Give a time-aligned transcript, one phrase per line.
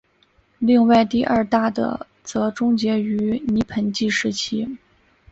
[0.57, 4.79] 另外第二大的则终结了泥盆纪时期。